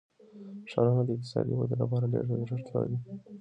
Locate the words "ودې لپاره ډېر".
1.55-2.25